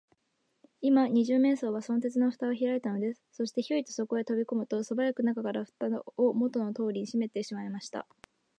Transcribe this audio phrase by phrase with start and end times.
[0.81, 3.23] 今、二十面相は、その鉄のふたをひらいたのです。
[3.31, 5.85] そして、ヒョイとそこへとびこむと、すばやく中から、ふた
[6.17, 8.07] をもとのとおりにしめてしまいました。